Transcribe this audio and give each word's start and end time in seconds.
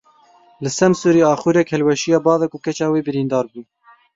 Li 0.63 0.69
Semsûrê 0.77 1.21
axurek 1.33 1.67
hilweşiya 1.73 2.19
bavek 2.25 2.51
û 2.57 2.59
keça 2.65 2.87
wê 2.93 3.01
birîndar 3.07 3.45
bûn. 3.51 3.65